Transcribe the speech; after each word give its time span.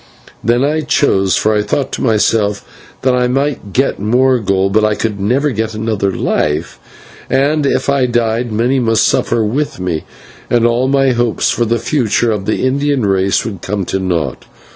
Then 0.43 0.63
I 0.63 0.81
chose, 0.81 1.35
for 1.35 1.53
I 1.55 1.61
thought 1.61 1.91
to 1.91 2.01
myself 2.01 2.65
that 3.03 3.13
I 3.13 3.27
might 3.27 3.71
get 3.71 3.99
more 3.99 4.39
gold, 4.39 4.73
but 4.73 4.83
I 4.83 4.95
could 4.95 5.19
never 5.19 5.51
get 5.51 5.75
another 5.75 6.09
life, 6.11 6.79
and 7.29 7.67
if 7.67 7.87
I 7.87 8.07
died 8.07 8.51
many 8.51 8.79
must 8.79 9.07
suffer 9.07 9.45
with 9.45 9.79
me 9.79 10.03
and 10.49 10.65
all 10.65 10.87
my 10.87 11.11
hopes 11.11 11.51
for 11.51 11.65
the 11.65 11.77
future 11.77 12.31
of 12.31 12.45
the 12.47 12.63
Indian 12.65 13.05
race 13.05 13.45
would 13.45 13.61
come 13.61 13.85
to 13.93 13.99
naught. 13.99 14.45